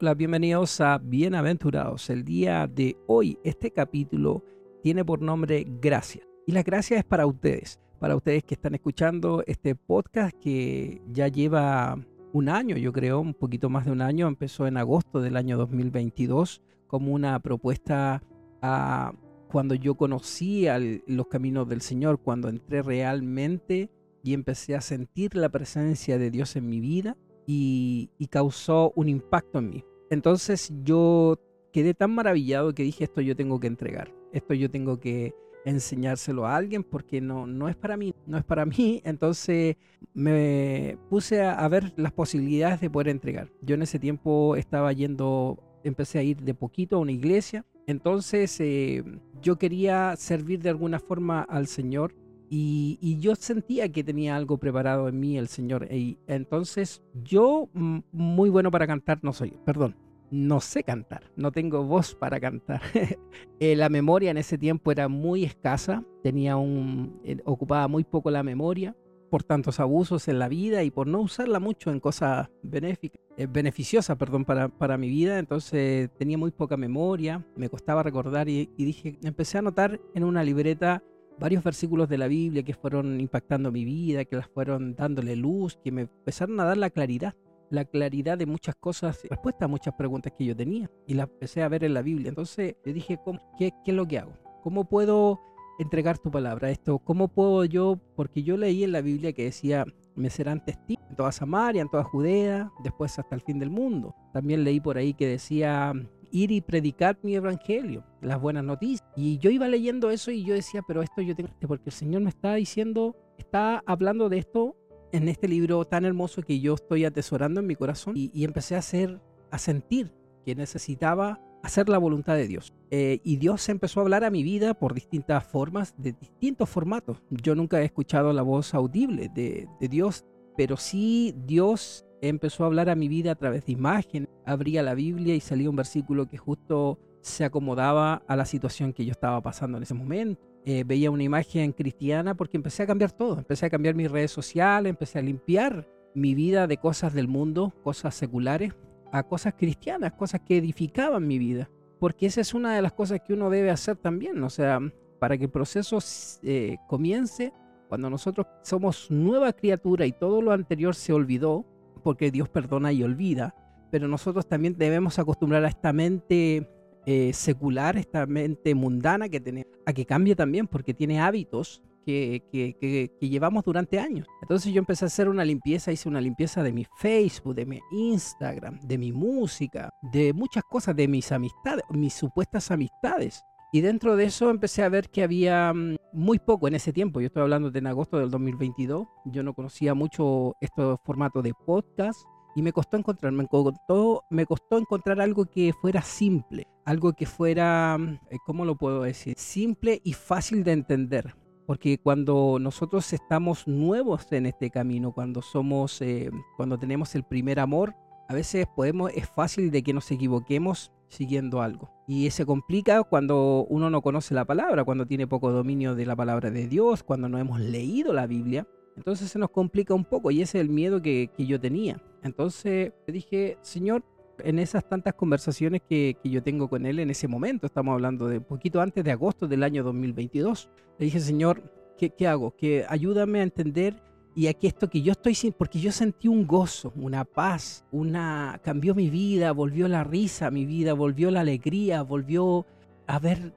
[0.00, 2.08] Hola, bienvenidos a Bienaventurados.
[2.08, 4.44] El día de hoy, este capítulo
[4.80, 6.24] tiene por nombre Gracias.
[6.46, 11.26] Y la gracia es para ustedes, para ustedes que están escuchando este podcast que ya
[11.26, 11.98] lleva
[12.32, 14.28] un año, yo creo, un poquito más de un año.
[14.28, 18.22] Empezó en agosto del año 2022 como una propuesta
[18.62, 19.12] a
[19.50, 20.68] cuando yo conocí
[21.08, 23.90] los caminos del Señor, cuando entré realmente
[24.22, 27.16] y empecé a sentir la presencia de Dios en mi vida
[27.50, 29.84] y, causó un impacto en mí.
[30.10, 31.38] Entonces yo
[31.72, 36.46] quedé tan maravillado que dije, esto yo tengo que entregar, esto yo tengo que enseñárselo
[36.46, 39.00] a alguien porque no, no es para mí, no es para mí.
[39.04, 39.76] Entonces
[40.12, 43.50] me puse a, ver las posibilidades de poder entregar.
[43.62, 47.64] Yo en ese tiempo estaba yendo, empecé a ir de poquito a una iglesia.
[47.86, 49.02] Entonces eh,
[49.40, 52.14] yo quería servir de alguna forma al Señor
[52.50, 55.88] y, yo sentía que tenía algo preparado en mí el Señor.
[55.92, 59.96] Y entonces yo mm, muy bueno para cantar no soy, perdón,
[60.30, 62.80] no sé cantar, no tengo voz para cantar.
[63.60, 68.30] Eh, la memoria en ese tiempo era muy escasa, tenía un, eh, ocupaba muy poco
[68.30, 68.94] la memoria
[69.30, 73.48] por tantos abusos en la vida y por no usarla mucho en cosas benéficas, eh,
[73.50, 75.40] beneficiosas perdón, para, para, mi vida.
[75.40, 80.22] Entonces tenía muy poca memoria, me costaba recordar y, y dije, empecé a anotar en
[80.22, 81.02] una libreta
[81.38, 85.78] varios versículos de la Biblia que fueron impactando mi vida, que las fueron dándole luz,
[85.82, 87.34] que me empezaron a dar la claridad,
[87.70, 91.62] la claridad de muchas cosas, respuesta a muchas preguntas que yo tenía y las empecé
[91.62, 92.28] a ver en la Biblia.
[92.30, 93.18] Entonces yo dije,
[93.58, 94.32] qué, ¿qué es lo que hago?
[94.62, 95.40] ¿Cómo puedo
[95.78, 96.70] entregar tu palabra?
[96.70, 97.98] Esto, ¿cómo puedo yo?
[98.16, 99.84] Porque yo leí en la Biblia que decía,
[100.16, 104.14] me serán testigos en toda Samaria, en toda Judea, después hasta el fin del mundo.
[104.32, 105.92] También leí por ahí que decía,
[106.30, 109.08] ir y predicar mi evangelio, las buenas noticias.
[109.16, 112.22] Y yo iba leyendo eso y yo decía, pero esto yo tengo, porque el Señor
[112.22, 114.76] me está diciendo, está hablando de esto
[115.12, 118.78] en este libro tan hermoso que yo estoy atesorando en mi corazón y, empecé a
[118.78, 120.12] hacer, a sentir
[120.44, 122.72] que necesitaba hacer la voluntad de Dios.
[122.90, 127.22] Eh, y Dios empezó a hablar a mi vida por distintas formas, de distintos formatos.
[127.30, 130.24] Yo nunca he escuchado la voz audible de, de Dios,
[130.58, 134.28] pero sí Dios empezó a hablar a mi vida a través de imágenes.
[134.44, 139.04] Abría la Biblia y salía un versículo que justo se acomodaba a la situación que
[139.04, 140.42] yo estaba pasando en ese momento.
[140.64, 143.38] Eh, veía una imagen cristiana porque empecé a cambiar todo.
[143.38, 147.72] Empecé a cambiar mis redes sociales, empecé a limpiar mi vida de cosas del mundo,
[147.84, 148.74] cosas seculares,
[149.12, 151.70] a cosas cristianas, cosas que edificaban mi vida.
[152.00, 154.42] Porque esa es una de las cosas que uno debe hacer también.
[154.42, 154.80] O sea,
[155.20, 155.98] para que el proceso
[156.42, 157.52] eh, comience,
[157.88, 161.64] cuando nosotros somos nueva criatura y todo lo anterior se olvidó,
[162.02, 163.54] porque Dios perdona y olvida,
[163.90, 166.70] pero nosotros también debemos acostumbrar a esta mente
[167.06, 172.42] eh, secular, esta mente mundana que tenemos, a que cambie también, porque tiene hábitos que,
[172.50, 174.26] que, que, llevamos durante años.
[174.40, 177.80] Entonces yo empecé a hacer una limpieza, hice una limpieza de mi Facebook, de mi
[177.92, 183.42] Instagram, de mi música, de muchas cosas, de mis amistades, mis supuestas amistades.
[183.70, 187.20] Y dentro de eso empecé a ver que había mm, muy poco en ese tiempo.
[187.20, 189.06] Yo estoy hablando de en agosto del 2022.
[189.26, 192.18] Yo no conocía mucho estos formatos de podcast
[192.56, 197.26] y me costó encontrar, me costó, me costó encontrar algo que fuera simple, algo que
[197.26, 199.34] fuera, mm, eh, ¿cómo lo puedo decir?
[199.36, 201.34] Simple y fácil de entender.
[201.66, 207.60] Porque cuando nosotros estamos nuevos en este camino, cuando somos, eh, cuando tenemos el primer
[207.60, 207.94] amor,
[208.28, 211.90] a veces podemos, es fácil de que nos equivoquemos siguiendo algo.
[212.06, 216.16] Y se complica cuando uno no conoce la palabra, cuando tiene poco dominio de la
[216.16, 218.66] palabra de Dios, cuando no hemos leído la Biblia.
[218.96, 222.02] Entonces se nos complica un poco y ese es el miedo que, yo tenía.
[222.22, 224.04] Entonces dije, Señor,
[224.40, 228.28] en esas tantas conversaciones que, que, yo tengo con Él en ese momento, estamos hablando
[228.28, 230.68] de poquito antes de agosto del año 2022,
[230.98, 231.62] le dije, Señor,
[231.96, 232.56] ¿qué, qué hago?
[232.56, 234.02] Que ayúdame a entender
[234.38, 238.60] y aquí esto que yo estoy sin, porque yo sentí un gozo, una paz, una
[238.62, 242.64] cambió mi vida, volvió la risa mi vida, volvió la alegría, volvió
[243.08, 243.52] a ver,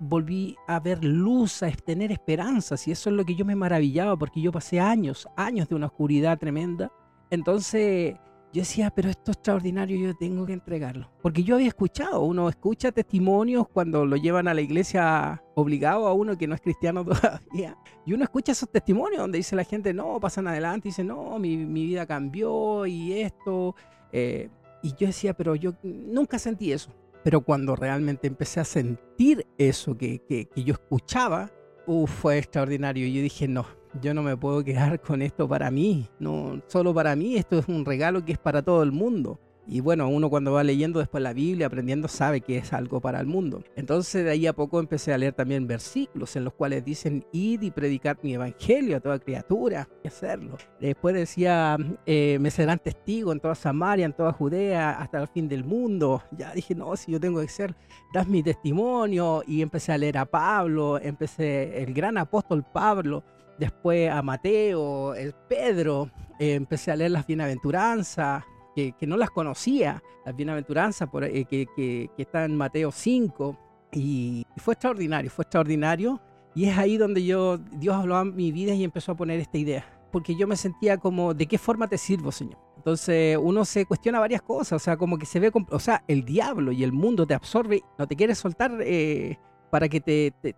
[0.00, 4.16] volví a ver luz, a tener esperanzas y eso es lo que yo me maravillaba
[4.16, 6.90] porque yo pasé años, años de una oscuridad tremenda.
[7.30, 8.16] Entonces
[8.54, 11.10] yo decía, pero esto es extraordinario, yo tengo que entregarlo.
[11.20, 16.12] Porque yo había escuchado, uno escucha testimonios cuando lo llevan a la iglesia obligado a
[16.12, 17.76] uno que no es cristiano todavía.
[18.06, 21.36] Y uno escucha esos testimonios donde dice la gente, no, pasan adelante, y dice, no,
[21.40, 23.74] mi, mi vida cambió y esto.
[24.12, 24.48] Eh,
[24.84, 26.94] y yo decía, pero yo nunca sentí eso.
[27.24, 31.50] Pero cuando realmente empecé a sentir eso que, que, que yo escuchaba,
[31.88, 33.08] uf, fue extraordinario.
[33.08, 33.66] Yo dije, no,
[34.00, 37.68] yo no me puedo quedar con esto para mí, no solo para mí, esto es
[37.68, 39.38] un regalo que es para todo el mundo.
[39.66, 43.18] Y bueno, uno cuando va leyendo después la Biblia, aprendiendo, sabe que es algo para
[43.18, 43.64] el mundo.
[43.76, 47.62] Entonces de ahí a poco empecé a leer también versículos en los cuales dicen, id
[47.62, 50.58] y predicar mi evangelio a toda criatura, y hacerlo.
[50.80, 55.48] Después decía, eh, me serán testigos en toda Samaria, en toda Judea, hasta el fin
[55.48, 56.22] del mundo.
[56.32, 57.74] Ya dije, no, si yo tengo que ser,
[58.12, 59.42] das mi testimonio.
[59.46, 63.24] Y empecé a leer a Pablo, empecé el gran apóstol Pablo
[63.58, 70.02] después a Mateo, el Pedro, eh, empecé a leer las bienaventuranzas, que, no las conocía,
[70.26, 73.58] las bienaventuranzas por, eh, que, que, está en Mateo 5,
[73.92, 76.20] y fue extraordinario, fue extraordinario,
[76.54, 79.58] y es ahí donde yo, Dios habló a mi vida y empezó a poner esta
[79.58, 82.58] idea, porque yo me sentía como, ¿de qué forma te sirvo, Señor?
[82.76, 86.24] Entonces uno se cuestiona varias cosas, o sea, como que se ve, o sea, el
[86.24, 89.38] diablo y el mundo te absorbe, no te quiere soltar eh,
[89.70, 90.54] para que te,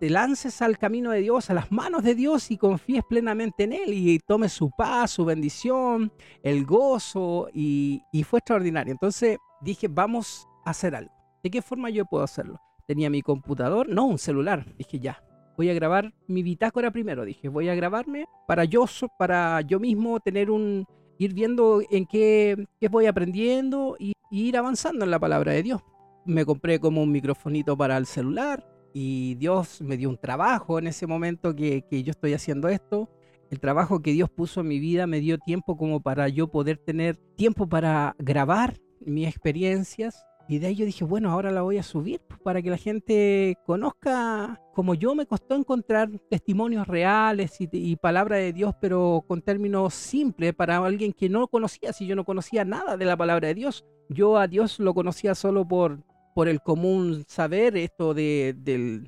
[0.00, 3.92] lances al camino de Dios, a las manos de Dios y confíes plenamente en Él
[3.92, 6.12] y tomes su paz, su bendición,
[6.42, 8.92] el gozo y, fue extraordinario.
[8.92, 11.12] Entonces dije, vamos a hacer algo.
[11.42, 12.60] ¿De qué forma yo puedo hacerlo?
[12.86, 14.64] Tenía mi computador, no, un celular.
[14.76, 15.22] Dije, ya,
[15.56, 17.24] voy a grabar mi bitácora primero.
[17.24, 18.86] Dije, voy a grabarme para yo,
[19.18, 20.86] para yo mismo tener un,
[21.18, 25.62] ir viendo en qué, qué voy aprendiendo y, y ir avanzando en la palabra de
[25.62, 25.82] Dios.
[26.26, 30.86] Me compré como un microfonito para el celular, y Dios me dio un trabajo en
[30.86, 33.10] ese momento que, que, yo estoy haciendo esto.
[33.50, 36.78] El trabajo que Dios puso en mi vida me dio tiempo como para yo poder
[36.78, 40.24] tener tiempo para grabar mis experiencias.
[40.48, 42.76] Y de ahí yo dije, bueno, ahora la voy a subir pues, para que la
[42.76, 49.24] gente conozca como yo me costó encontrar testimonios reales y, y palabra de Dios, pero
[49.26, 53.16] con términos simples para alguien que no conocía, si yo no conocía nada de la
[53.16, 53.84] palabra de Dios.
[54.08, 55.98] Yo a Dios lo conocía solo por,
[56.34, 59.06] por el común saber esto de,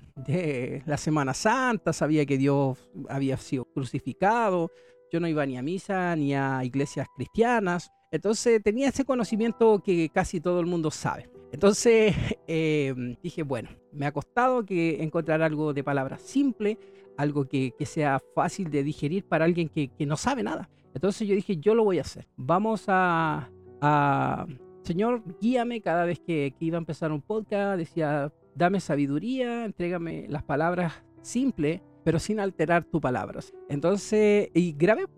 [0.87, 2.79] la Semana Santa, sabía que Dios
[3.09, 4.71] había sido crucificado,
[5.13, 10.09] yo no iba ni a misa ni a iglesias cristianas, entonces tenía ese conocimiento que
[10.09, 11.29] casi todo el mundo sabe.
[11.53, 12.15] Entonces
[12.47, 16.79] em, dije, bueno, me ha costado que encontrar algo de palabra simple,
[17.17, 20.71] algo que, sea fácil de digerir para alguien que, no sabe nada.
[20.95, 22.27] Entonces yo dije, yo lo voy a hacer.
[22.37, 23.51] Vamos a,
[23.81, 24.47] a
[24.87, 30.45] Señor, guíame cada vez que, iba a empezar un podcast, decía, dame sabiduría, entrégame las
[30.45, 33.53] palabras simples, pero sin alterar tus palabras.
[33.69, 35.09] Entonces, y grabé,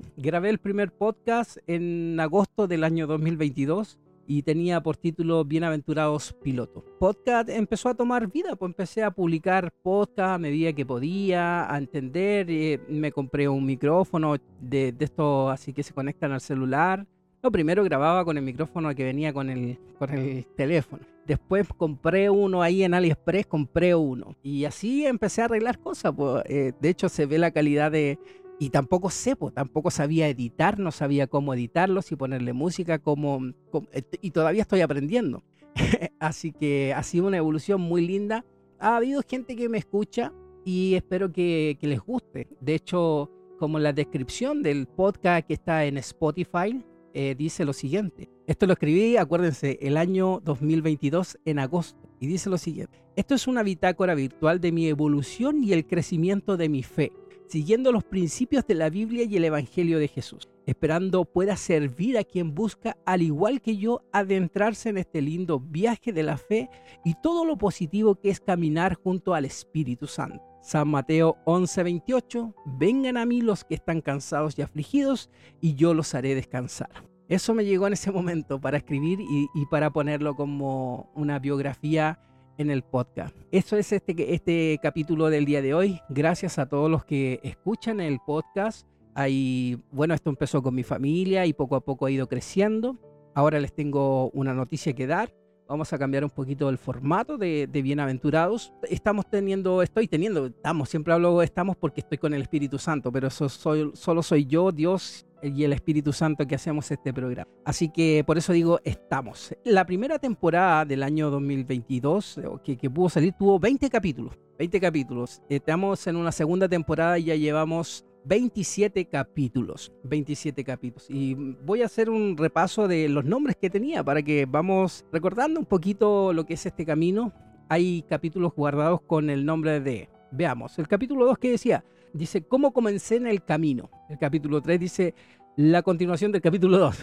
[0.49, 6.85] el primer podcast en agosto del año 2022 y tenía por título Bienaventurados Pilotos.
[6.99, 11.77] Podcast empezó a tomar vida, pues empecé a publicar podcast a medida que podía, a
[11.77, 17.07] entender, eh, me compré un micrófono de, de estos así que se conectan al celular
[17.43, 21.05] no, primero grababa con el micrófono que venía con el, con el teléfono.
[21.25, 24.35] Después compré uno ahí en AliExpress, compré uno.
[24.43, 26.13] Y así empecé a arreglar cosas.
[26.17, 26.43] Pues.
[26.47, 28.19] Eh, de hecho, se ve la calidad de...
[28.59, 33.53] Y tampoco sé, pues, tampoco sabía editar, no sabía cómo editarlos y ponerle música, como,
[33.93, 35.45] eh, y todavía estoy aprendiendo.
[36.19, 38.45] así que ha sido una evolución muy linda.
[38.81, 40.33] Ha habido gente que me escucha
[40.65, 42.49] y espero que, que les guste.
[42.61, 43.31] De hecho,
[43.61, 46.85] como en la descripción del podcast que está en Spotify,
[47.21, 48.31] eh, dice lo siguiente.
[48.47, 52.09] Esto lo escribí, acuérdense, el año 2022 en agosto.
[52.21, 53.03] Y dice lo siguiente.
[53.17, 57.11] Esto es una bitácora virtual de mi evolución y el crecimiento de mi fe,
[57.49, 62.23] siguiendo los principios de la Biblia y el Evangelio de Jesús, esperando pueda servir a
[62.23, 66.71] quien busca, al igual que yo, adentrarse en este lindo viaje de la fe
[67.05, 70.48] y todo lo positivo que es caminar junto al Espíritu Santo.
[70.61, 76.15] San Mateo 11:28, vengan a mí los que están cansados y afligidos, y yo los
[76.15, 76.91] haré descansar.
[77.29, 82.19] Eso me llegó en ese momento para escribir y, para ponerlo como una biografía
[82.57, 83.37] en el podcast.
[83.53, 86.01] Eso es este, este capítulo del día de hoy.
[86.09, 88.89] Gracias a todos los que escuchan el podcast.
[89.15, 92.99] Ahí, bueno, esto empezó con mi familia y poco a poco ha ido creciendo.
[93.35, 95.33] Ahora les tengo una noticia que dar
[95.69, 98.73] vamos a cambiar un poquito el formato de, bienaventurados.
[98.89, 103.29] Estamos teniendo, estoy teniendo, estamos, siempre hablo estamos porque estoy con el Espíritu Santo, pero
[103.31, 107.49] solo soy yo, Dios y el Espíritu Santo que hacemos este programa.
[107.65, 109.55] Así que por eso digo estamos.
[109.65, 114.35] La primera temporada del año 2022 que, que pudo salir tuvo 20 capítulos.
[114.59, 115.41] 20 capítulos.
[115.49, 121.07] Estamos en una segunda temporada y ya llevamos 27 capítulos, 27 capítulos.
[121.09, 125.59] Y voy a hacer un repaso de los nombres que tenía para que vamos recordando
[125.59, 127.33] un poquito lo que es este camino.
[127.71, 132.73] Hay capítulos guardados con el nombre de, veamos, el capítulo 2 que decía, dice, ¿cómo
[132.73, 133.91] comencé en el camino?
[134.11, 135.15] El capítulo 3 dice,
[135.57, 136.99] la continuación del capítulo 2.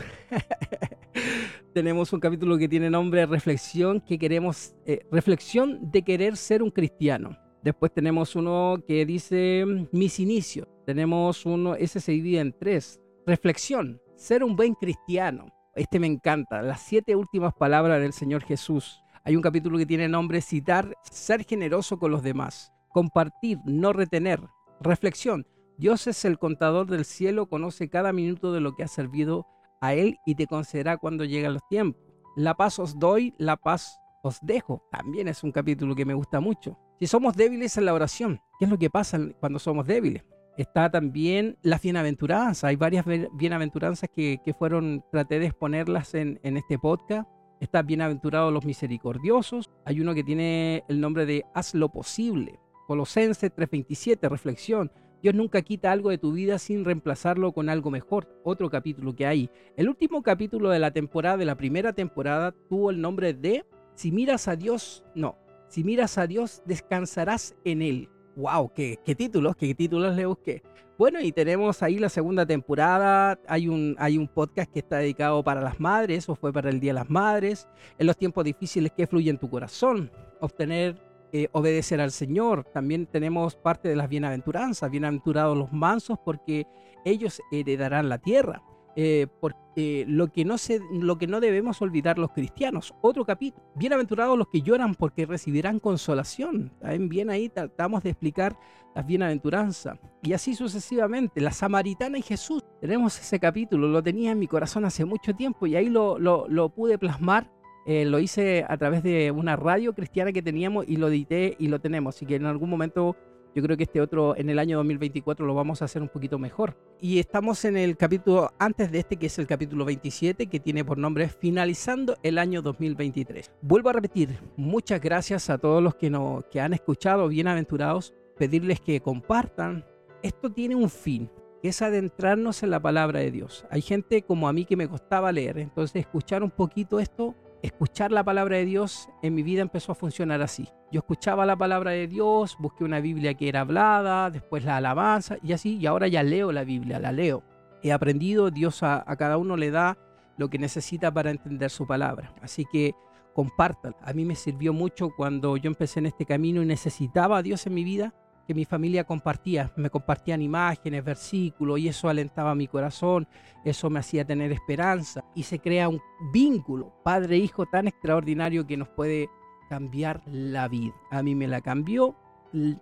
[1.74, 6.70] Tenemos un capítulo que tiene nombre Reflexión, que queremos, eh, reflexión de querer ser un
[6.70, 7.36] cristiano.
[7.66, 10.68] Después tenemos uno que dice mis inicios.
[10.86, 13.02] Tenemos uno, ese se divide en tres.
[13.26, 15.48] Reflexión, ser un buen cristiano.
[15.74, 16.62] Este me encanta.
[16.62, 19.02] Las siete últimas palabras del Señor Jesús.
[19.24, 24.42] Hay un capítulo que tiene nombre citar, ser generoso con los demás, compartir, no retener.
[24.80, 25.48] Reflexión.
[25.80, 29.48] Dios es el contador del cielo, conoce cada minuto de lo que ha servido
[29.82, 32.00] a Él y te concederá cuando lleguen los tiempos.
[32.36, 34.84] La paz os doy, la paz os dejo.
[34.92, 36.78] También es un capítulo que me gusta mucho.
[37.00, 40.24] Si somos débiles en la oración, ¿qué es lo que pasa cuando somos débiles?
[40.58, 42.64] Está también las bienaventuranzas.
[42.64, 47.28] Hay varias bienaventuranzas que, fueron, traté de exponerlas en, en este podcast.
[47.60, 49.70] Está bienaventurados los misericordiosos.
[49.84, 52.60] Hay uno que tiene el nombre de haz lo posible.
[52.88, 54.90] Colosenses 3:27, reflexión.
[55.22, 58.40] Dios nunca quita algo de tu vida sin reemplazarlo con algo mejor.
[58.46, 59.50] Otro capítulo que hay.
[59.76, 64.12] El último capítulo de la temporada, de la primera temporada, tuvo el nombre de Si
[64.12, 65.38] miras a Dios, no.
[65.68, 68.10] Si miras a Dios, descansarás en Él.
[68.36, 68.72] ¡Wow!
[68.74, 69.56] ¿Qué, qué títulos?
[69.56, 70.62] ¿Qué títulos le busqué?
[70.98, 73.38] Bueno, y tenemos ahí la segunda temporada.
[73.48, 76.80] Hay un, hay un podcast que está dedicado para las madres, o fue para el
[76.80, 77.68] Día de las Madres.
[77.98, 80.12] En los tiempos difíciles que fluye en tu corazón.
[80.40, 80.96] Obtener
[81.38, 82.64] eh, obedecer al Señor.
[82.64, 86.66] También tenemos parte de las bienaventuranzas, bienaventurados los mansos porque
[87.04, 88.62] ellos heredarán la tierra.
[88.98, 92.94] Eh, porque lo que, no se, lo que no debemos olvidar los cristianos.
[93.02, 93.66] Otro capítulo.
[93.76, 96.72] Bienaventurados los que lloran porque recibirán consolación.
[96.80, 98.58] También bien ahí tratamos de explicar
[98.96, 100.00] las bienaventuranzas.
[100.24, 101.42] Y así sucesivamente.
[101.42, 102.64] La samaritana y Jesús.
[102.80, 103.88] Tenemos ese capítulo.
[103.90, 107.52] Lo tenía en mi corazón hace mucho tiempo y ahí lo, lo, pude plasmar
[107.88, 111.68] eh, lo hice a través de una radio cristiana que teníamos y lo edité y
[111.68, 112.16] lo tenemos.
[112.16, 113.16] Así que en algún momento
[113.56, 116.38] yo creo que este otro, en el año 2024, lo vamos a hacer un poquito
[116.38, 116.76] mejor.
[117.00, 120.84] Y estamos en el capítulo antes de este, que es el capítulo 27, que tiene
[120.84, 123.54] por nombre Finalizando el año 2023.
[123.62, 128.82] Vuelvo a repetir, muchas gracias a todos los que, nos, que han escuchado, bienaventurados, pedirles
[128.82, 129.86] que compartan.
[130.22, 131.32] Esto tiene un fin,
[131.62, 133.66] que es adentrarnos en la palabra de Dios.
[133.70, 138.12] Hay gente como a mí que me costaba leer, entonces escuchar un poquito esto escuchar
[138.12, 140.68] la palabra de Dios en mi vida empezó a funcionar así.
[140.92, 145.38] Yo escuchaba la palabra de Dios, busqué una Biblia que era hablada, después la alabanza
[145.44, 147.44] y así, y ahora ya leo la Biblia, la leo.
[147.82, 149.98] He aprendido, Dios a, cada uno le da
[150.38, 152.34] lo que necesita para entender su palabra.
[152.42, 152.94] Así que
[153.34, 153.96] compártala.
[154.02, 157.68] A mí me sirvió mucho cuando yo empecé en este camino y necesitaba a Dios
[157.68, 158.14] en mi vida
[158.46, 159.72] que mi familia compartía.
[159.76, 163.28] Me compartían imágenes, versículos y eso alentaba mi corazón,
[163.64, 168.90] eso me hacía tener esperanza y se crea un vínculo padre-hijo tan extraordinario que nos
[168.90, 169.30] puede
[169.70, 170.94] cambiar la vida.
[171.12, 172.16] A mí me la cambió.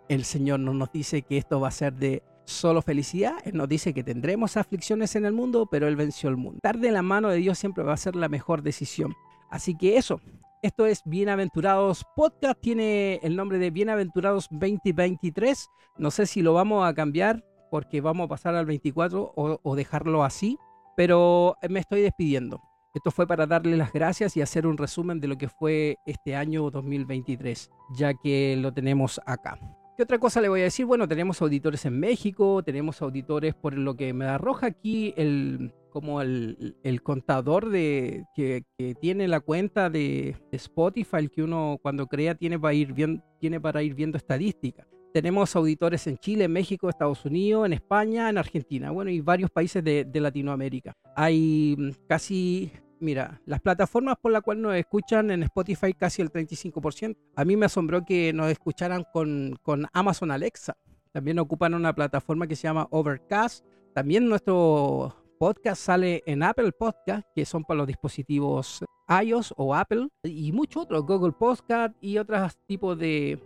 [0.08, 3.36] El Señor no nos dice que esto va a ser de solo felicidad.
[3.46, 6.58] Él nos dice que tendremos aflicciones en el mundo, pero Él venció el mundo.
[6.58, 9.16] Estar de la mano de Dios siempre va a ser la mejor decisión.
[9.50, 10.20] Así que eso,
[10.64, 15.70] esto es Bienaventurados Podcast, tiene el nombre de Bienaventurados 2023.
[15.98, 20.24] No sé si lo vamos a cambiar porque vamos a pasar al 24 o, dejarlo
[20.24, 20.58] así,
[20.96, 22.62] pero me estoy despidiendo.
[22.94, 26.34] Esto fue para darle las gracias y hacer un resumen de lo que fue este
[26.38, 29.60] año 2023, ya que lo tenemos acá.
[29.96, 30.88] ¿Qué otra cosa le voy a decir?
[30.88, 36.22] Bueno, tenemos auditores en México, tenemos auditores por lo que me arroja aquí el, como
[36.22, 38.64] el, contador de que,
[39.00, 43.84] tiene la cuenta de Spotify que uno cuando crea tiene para ir, bien, tiene para
[43.84, 44.88] ir viendo estadísticas.
[45.14, 49.84] Tenemos auditores en Chile, México, Estados Unidos, en España, en Argentina, bueno, y varios países
[49.84, 50.94] de, Latinoamérica.
[51.16, 52.72] Hay mm, casi,
[53.04, 57.16] mira, las plataformas por las cuales nos escuchan en Spotify casi el 35%.
[57.36, 59.60] A mí me asombró que nos escucharan con,
[59.94, 60.78] Amazon Alexa.
[61.12, 63.66] También ocupan una plataforma que se llama Overcast.
[63.94, 68.84] También nuestro podcast sale en Apple Podcast, que son para los dispositivos
[69.22, 73.38] iOS o Apple, y muchos otros, Google Podcast y otros tipos de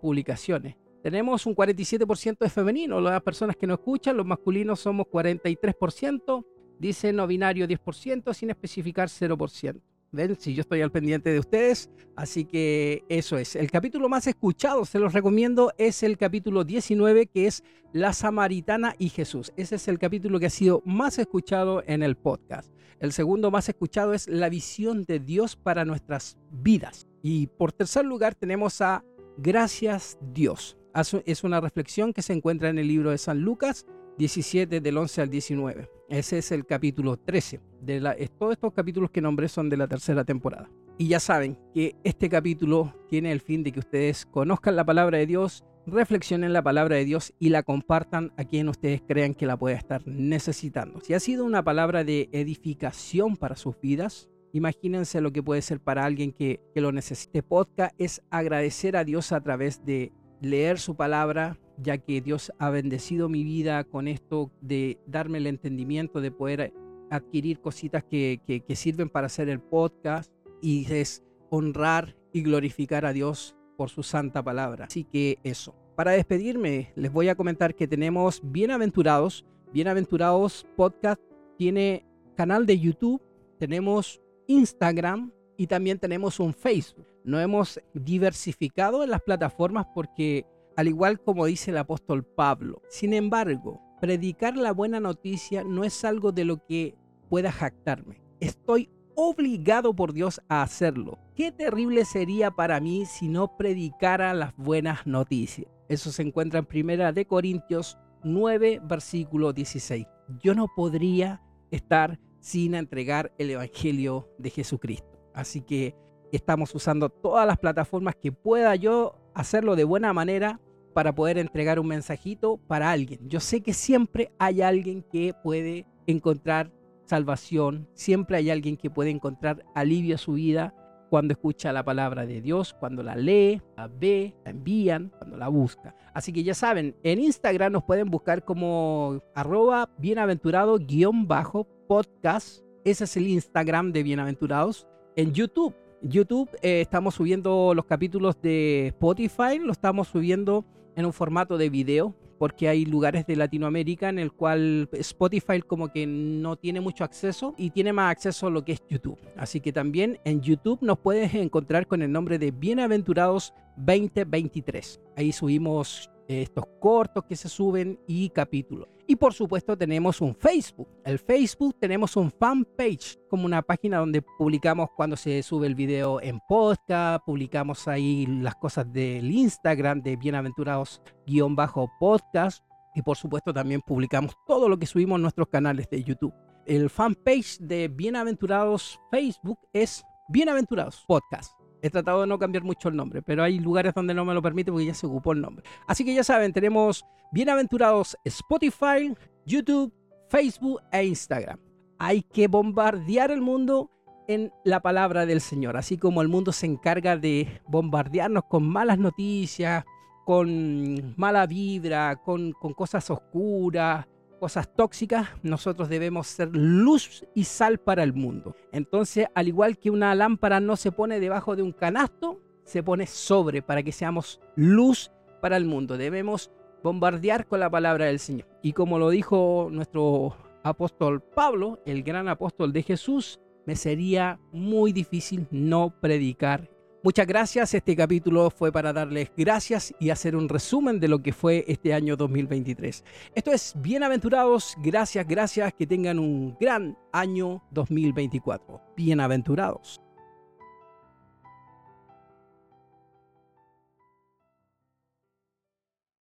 [0.00, 0.76] publicaciones.
[1.02, 6.44] Tenemos un 47% de femenino, las personas que nos escuchan, los masculinos somos 43%,
[6.78, 9.80] dice no binario 10%, sin especificar 0%.
[10.14, 10.36] ¿Ven?
[10.38, 11.90] Si yo estoy al pendiente de ustedes.
[12.16, 13.56] Así que eso es.
[13.56, 17.64] El capítulo más escuchado, se los recomiendo, es el capítulo 19, que es
[17.94, 19.52] La Samaritana y Jesús.
[19.56, 22.70] Ese es el capítulo que ha sido más escuchado en el podcast.
[23.00, 27.08] El segundo más escuchado es La visión de Dios para nuestras vidas.
[27.22, 29.02] Y por tercer lugar tenemos a
[29.38, 30.76] Gracias Dios.
[31.24, 33.86] Es una reflexión que se encuentra en el libro de San Lucas
[34.18, 35.90] 17 del 11 al 19.
[36.08, 37.60] Ese es el capítulo 13.
[37.80, 40.70] De la, todos estos capítulos que nombré son de la tercera temporada.
[40.98, 45.18] Y ya saben que este capítulo tiene el fin de que ustedes conozcan la palabra
[45.18, 49.46] de Dios, reflexionen la palabra de Dios y la compartan a quien ustedes crean que
[49.46, 51.00] la pueda estar necesitando.
[51.00, 55.80] Si ha sido una palabra de edificación para sus vidas, imagínense lo que puede ser
[55.80, 57.42] para alguien que, que lo necesite.
[57.42, 62.70] Podcast es agradecer a Dios a través de leer su palabra, ya que Dios ha
[62.70, 66.72] bendecido mi vida con esto de darme el entendimiento de poder
[67.10, 73.12] adquirir cositas que, que sirven para hacer el podcast y es honrar y glorificar a
[73.12, 74.86] Dios por su santa palabra.
[74.86, 75.74] Así que eso.
[75.96, 79.44] Para despedirme, les voy a comentar que tenemos Bienaventurados.
[79.72, 81.20] Bienaventurados Podcast
[81.58, 83.20] tiene canal de YouTube,
[83.58, 87.06] tenemos Instagram y también tenemos un Facebook.
[87.24, 93.14] No hemos diversificado en las plataformas porque, al igual como dice el apóstol Pablo, sin
[93.14, 96.96] embargo, predicar la buena noticia no es algo de lo que
[97.28, 98.22] pueda jactarme.
[98.40, 101.18] Estoy obligado por Dios a hacerlo.
[101.34, 105.70] Qué terrible sería para mí si no predicara las buenas noticias.
[105.88, 110.06] Eso se encuentra en Primera de Corintios 9, versículo 16.
[110.42, 115.20] Yo no podría estar sin entregar el Evangelio de Jesucristo.
[115.34, 115.94] Así que
[116.32, 120.60] estamos usando todas las plataformas que pueda yo hacerlo de buena manera
[120.94, 123.28] para poder entregar un mensajito para alguien.
[123.28, 126.70] Yo sé que siempre hay alguien que puede encontrar
[127.06, 130.72] salvación, siempre hay alguien que puede encontrar alivio a su vida
[131.10, 135.48] cuando escucha la palabra de Dios, cuando la lee, la ve, la envían, cuando la
[135.48, 135.94] busca.
[136.14, 142.64] Así que ya saben, en Instagram nos pueden buscar como arroba bienaventurado-podcast.
[142.84, 144.86] Ese es el Instagram de Bienaventurados.
[145.14, 150.64] En YouTube, YouTube eh, estamos subiendo los capítulos de Spotify, lo estamos subiendo
[150.96, 155.92] en un formato de video porque hay lugares de Latinoamérica en el cual Spotify como
[155.92, 159.16] que no tiene mucho acceso y tiene más acceso a lo que es YouTube.
[159.36, 165.00] Así que también en YouTube nos puedes encontrar con el nombre de Bienaventurados 2023.
[165.16, 168.88] Ahí subimos estos cortos que se suben y capítulos.
[169.06, 170.88] Y por supuesto tenemos un Facebook.
[171.04, 176.20] El Facebook tenemos un fanpage, como una página donde publicamos cuando se sube el video
[176.20, 182.64] en podcast, publicamos ahí las cosas del Instagram de bienaventurados-podcast
[182.94, 186.32] y por supuesto también publicamos todo lo que subimos en nuestros canales de YouTube.
[186.64, 191.61] El fanpage de Bienaventurados Facebook es Bienaventurados Podcast.
[191.82, 194.40] He tratado de no cambiar mucho el nombre, pero hay lugares donde no me lo
[194.40, 195.64] permite porque ya se ocupó el nombre.
[195.88, 199.12] Así que ya saben, tenemos bienaventurados Spotify,
[199.44, 199.92] YouTube,
[200.28, 201.58] Facebook e Instagram.
[201.98, 203.90] Hay que bombardear el mundo
[204.28, 208.98] en la palabra del Señor, así como el mundo se encarga de bombardearnos con malas
[208.98, 209.84] noticias,
[210.24, 214.06] con mala vibra, con, con cosas oscuras,
[214.42, 218.56] cosas tóxicas, nosotros debemos ser luz y sal para el mundo.
[218.72, 223.06] Entonces, al igual que una lámpara no se pone debajo de un canasto, se pone
[223.06, 225.96] sobre para que seamos luz para el mundo.
[225.96, 226.50] Debemos
[226.82, 228.48] bombardear con la palabra del Señor.
[228.62, 234.92] Y como lo dijo nuestro apóstol Pablo, el gran apóstol de Jesús, me sería muy
[234.92, 236.68] difícil no predicar
[237.04, 237.74] Muchas gracias.
[237.74, 241.94] Este capítulo fue para darles gracias y hacer un resumen de lo que fue este
[241.94, 243.04] año 2023.
[243.34, 244.76] Esto es Bienaventurados.
[244.80, 245.72] Gracias, gracias.
[245.74, 248.80] Que tengan un gran año 2024.
[248.96, 250.01] Bienaventurados.